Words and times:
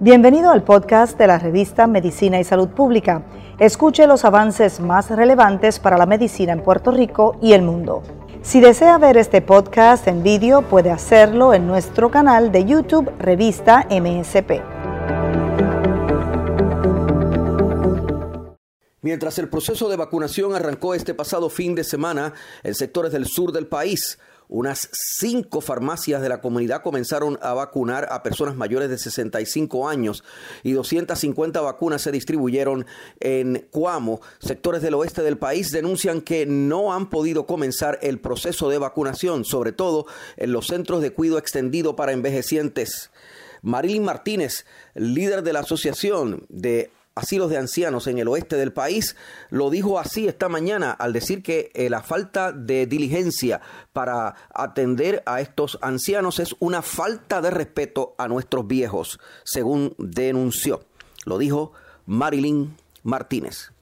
Bienvenido 0.00 0.50
al 0.50 0.62
podcast 0.62 1.18
de 1.18 1.26
la 1.26 1.38
revista 1.38 1.86
Medicina 1.86 2.40
y 2.40 2.44
Salud 2.44 2.68
Pública. 2.68 3.24
Escuche 3.58 4.06
los 4.06 4.24
avances 4.24 4.80
más 4.80 5.10
relevantes 5.10 5.80
para 5.80 5.98
la 5.98 6.06
medicina 6.06 6.52
en 6.52 6.62
Puerto 6.62 6.92
Rico 6.92 7.36
y 7.42 7.52
el 7.52 7.62
mundo. 7.62 8.02
Si 8.40 8.60
desea 8.60 8.96
ver 8.98 9.16
este 9.16 9.42
podcast 9.42 10.06
en 10.06 10.22
vídeo, 10.22 10.62
puede 10.62 10.90
hacerlo 10.90 11.52
en 11.52 11.66
nuestro 11.66 12.10
canal 12.10 12.52
de 12.52 12.64
YouTube 12.64 13.10
Revista 13.18 13.86
MSP. 13.90 14.62
Mientras 19.02 19.38
el 19.38 19.48
proceso 19.48 19.88
de 19.88 19.96
vacunación 19.96 20.54
arrancó 20.54 20.94
este 20.94 21.14
pasado 21.14 21.50
fin 21.50 21.74
de 21.74 21.84
semana 21.84 22.34
en 22.62 22.74
sectores 22.74 23.12
del 23.12 23.26
sur 23.26 23.52
del 23.52 23.66
país, 23.66 24.18
unas 24.48 24.88
cinco 24.92 25.60
farmacias 25.60 26.22
de 26.22 26.28
la 26.28 26.40
comunidad 26.40 26.82
comenzaron 26.82 27.38
a 27.42 27.52
vacunar 27.54 28.08
a 28.10 28.22
personas 28.22 28.56
mayores 28.56 28.88
de 28.88 28.98
65 28.98 29.88
años 29.88 30.24
y 30.62 30.72
250 30.72 31.60
vacunas 31.60 32.02
se 32.02 32.12
distribuyeron 32.12 32.86
en 33.20 33.66
Cuamo. 33.70 34.20
Sectores 34.38 34.82
del 34.82 34.94
oeste 34.94 35.22
del 35.22 35.38
país 35.38 35.70
denuncian 35.70 36.20
que 36.20 36.46
no 36.46 36.94
han 36.94 37.10
podido 37.10 37.46
comenzar 37.46 37.98
el 38.02 38.18
proceso 38.18 38.68
de 38.68 38.78
vacunación, 38.78 39.44
sobre 39.44 39.72
todo 39.72 40.06
en 40.36 40.52
los 40.52 40.66
centros 40.66 41.02
de 41.02 41.12
cuidado 41.12 41.38
extendido 41.38 41.96
para 41.96 42.12
envejecientes. 42.12 43.10
Marilyn 43.62 44.04
Martínez, 44.04 44.64
líder 44.94 45.42
de 45.42 45.52
la 45.52 45.60
Asociación 45.60 46.46
de 46.48 46.90
asilos 47.18 47.50
de 47.50 47.58
ancianos 47.58 48.06
en 48.06 48.18
el 48.18 48.28
oeste 48.28 48.56
del 48.56 48.72
país, 48.72 49.16
lo 49.50 49.70
dijo 49.70 49.98
así 49.98 50.26
esta 50.26 50.48
mañana 50.48 50.92
al 50.92 51.12
decir 51.12 51.42
que 51.42 51.70
eh, 51.74 51.90
la 51.90 52.02
falta 52.02 52.52
de 52.52 52.86
diligencia 52.86 53.60
para 53.92 54.34
atender 54.54 55.22
a 55.26 55.40
estos 55.40 55.78
ancianos 55.82 56.38
es 56.38 56.56
una 56.60 56.82
falta 56.82 57.40
de 57.40 57.50
respeto 57.50 58.14
a 58.18 58.28
nuestros 58.28 58.66
viejos, 58.66 59.20
según 59.44 59.94
denunció. 59.98 60.80
Lo 61.26 61.38
dijo 61.38 61.72
Marilyn 62.06 62.74
Martínez. 63.02 63.72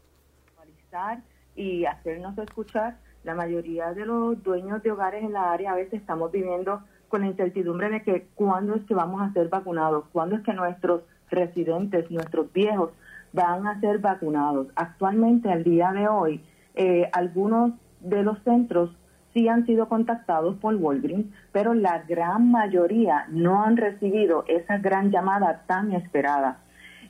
Y 1.55 1.85
hacernos 1.85 2.37
escuchar, 2.39 2.97
la 3.25 3.35
mayoría 3.35 3.93
de 3.93 4.07
los 4.07 4.43
dueños 4.43 4.83
de 4.83 4.93
hogares 4.93 5.23
en 5.23 5.33
la 5.33 5.53
área 5.53 5.73
a 5.73 5.77
veces 5.77 5.95
estamos 6.01 6.31
viviendo 6.31 6.83
con 7.09 7.21
la 7.21 7.29
incertidumbre 7.29 7.89
de 7.91 8.03
que 8.03 8.27
cuándo 8.35 8.75
es 8.75 8.85
que 8.85 8.95
vamos 8.95 9.21
a 9.21 9.33
ser 9.33 9.49
vacunados, 9.49 10.05
cuándo 10.13 10.37
es 10.37 10.43
que 10.43 10.53
nuestros 10.53 11.03
residentes, 11.31 12.11
nuestros 12.11 12.53
viejos, 12.53 12.91
van 13.33 13.67
a 13.67 13.81
ser 13.81 13.99
vacunados. 13.99 14.69
Actualmente, 14.77 15.51
al 15.51 15.65
día 15.65 15.93
de 15.93 16.09
hoy, 16.09 16.41
eh, 16.75 17.09
algunos 17.13 17.73
de 18.01 18.23
los 18.23 18.39
centros 18.43 18.91
sí 19.33 19.49
han 19.49 19.67
sido 19.67 19.89
contactados 19.89 20.57
por 20.57 20.75
Walgreens, 20.77 21.27
pero 21.53 21.75
la 21.75 22.03
gran 22.09 22.51
mayoría 22.51 23.27
no 23.29 23.63
han 23.63 23.77
recibido 23.77 24.45
esa 24.49 24.79
gran 24.79 25.11
llamada 25.11 25.65
tan 25.67 25.93
esperada. 25.93 26.59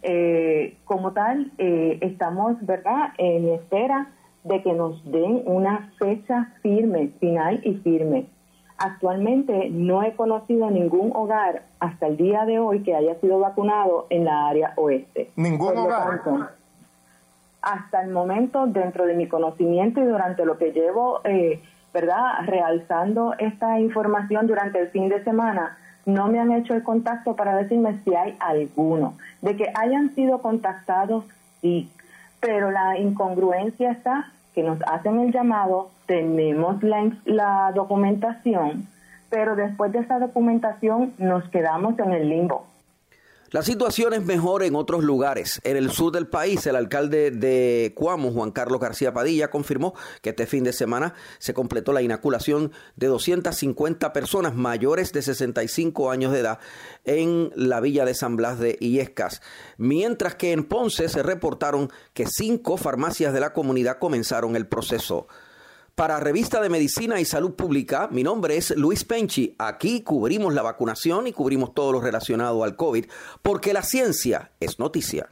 Eh, 0.02 0.76
como 0.84 1.12
tal, 1.12 1.52
eh, 1.58 1.98
estamos, 2.00 2.56
¿verdad?, 2.66 3.12
en 3.18 3.48
espera 3.48 4.08
de 4.44 4.62
que 4.62 4.72
nos 4.72 5.04
den 5.10 5.42
una 5.46 5.90
fecha 5.98 6.52
firme, 6.62 7.10
final 7.20 7.60
y 7.64 7.74
firme. 7.74 8.26
Actualmente 8.78 9.70
no 9.70 10.02
he 10.02 10.12
conocido 10.14 10.70
ningún 10.70 11.10
hogar 11.14 11.62
hasta 11.80 12.06
el 12.06 12.16
día 12.16 12.44
de 12.44 12.58
hoy 12.58 12.82
que 12.82 12.94
haya 12.94 13.14
sido 13.20 13.38
vacunado 13.38 14.06
en 14.10 14.24
la 14.24 14.48
área 14.48 14.72
oeste. 14.76 15.30
¿Ningún 15.36 15.76
hogar? 15.76 16.20
hasta 17.66 18.00
el 18.00 18.12
momento, 18.12 18.68
dentro 18.68 19.06
de 19.06 19.14
mi 19.14 19.26
conocimiento 19.26 20.00
y 20.00 20.04
durante 20.04 20.44
lo 20.44 20.56
que 20.56 20.70
llevo, 20.70 21.20
eh, 21.24 21.60
¿verdad?, 21.92 22.44
realzando 22.44 23.34
esta 23.38 23.80
información 23.80 24.46
durante 24.46 24.78
el 24.80 24.88
fin 24.90 25.08
de 25.08 25.24
semana, 25.24 25.76
no 26.04 26.28
me 26.28 26.38
han 26.38 26.52
hecho 26.52 26.74
el 26.74 26.84
contacto 26.84 27.34
para 27.34 27.56
decirme 27.56 27.98
si 28.04 28.14
hay 28.14 28.36
alguno. 28.38 29.14
De 29.42 29.56
que 29.56 29.72
hayan 29.74 30.14
sido 30.14 30.40
contactados, 30.42 31.24
sí, 31.60 31.90
pero 32.38 32.70
la 32.70 32.98
incongruencia 32.98 33.90
está 33.90 34.30
que 34.56 34.62
nos 34.62 34.78
hacen 34.88 35.20
el 35.20 35.32
llamado, 35.32 35.90
tenemos 36.06 36.82
la, 36.82 37.12
la 37.26 37.72
documentación, 37.74 38.88
pero 39.28 39.54
después 39.54 39.92
de 39.92 39.98
esa 39.98 40.18
documentación 40.18 41.12
nos 41.18 41.44
quedamos 41.50 41.98
en 41.98 42.12
el 42.12 42.28
limbo. 42.30 42.64
La 43.50 43.62
situación 43.62 44.12
es 44.12 44.24
mejor 44.24 44.64
en 44.64 44.74
otros 44.74 45.04
lugares. 45.04 45.60
En 45.62 45.76
el 45.76 45.92
sur 45.92 46.10
del 46.10 46.26
país, 46.26 46.66
el 46.66 46.74
alcalde 46.74 47.30
de 47.30 47.92
Cuamo, 47.94 48.32
Juan 48.32 48.50
Carlos 48.50 48.80
García 48.80 49.12
Padilla, 49.12 49.50
confirmó 49.50 49.94
que 50.20 50.30
este 50.30 50.46
fin 50.46 50.64
de 50.64 50.72
semana 50.72 51.14
se 51.38 51.54
completó 51.54 51.92
la 51.92 52.02
inoculación 52.02 52.72
de 52.96 53.06
250 53.06 54.12
personas 54.12 54.56
mayores 54.56 55.12
de 55.12 55.22
65 55.22 56.10
años 56.10 56.32
de 56.32 56.40
edad 56.40 56.58
en 57.04 57.52
la 57.54 57.80
villa 57.80 58.04
de 58.04 58.14
San 58.14 58.34
Blas 58.34 58.58
de 58.58 58.78
Illescas, 58.80 59.40
mientras 59.76 60.34
que 60.34 60.50
en 60.50 60.64
Ponce 60.64 61.08
se 61.08 61.22
reportaron 61.22 61.88
que 62.14 62.26
cinco 62.26 62.76
farmacias 62.76 63.32
de 63.32 63.40
la 63.40 63.52
comunidad 63.52 63.98
comenzaron 64.00 64.56
el 64.56 64.66
proceso. 64.66 65.28
Para 65.96 66.20
Revista 66.20 66.60
de 66.60 66.68
Medicina 66.68 67.22
y 67.22 67.24
Salud 67.24 67.54
Pública, 67.54 68.06
mi 68.12 68.22
nombre 68.22 68.58
es 68.58 68.76
Luis 68.76 69.02
Penchi. 69.04 69.54
Aquí 69.56 70.02
cubrimos 70.02 70.52
la 70.52 70.60
vacunación 70.60 71.26
y 71.26 71.32
cubrimos 71.32 71.72
todo 71.72 71.90
lo 71.90 72.02
relacionado 72.02 72.64
al 72.64 72.76
COVID, 72.76 73.06
porque 73.40 73.72
la 73.72 73.82
ciencia 73.82 74.50
es 74.60 74.78
noticia. 74.78 75.30